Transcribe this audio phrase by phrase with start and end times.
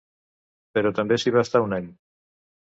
[0.77, 1.95] Però també s'hi va estar un any.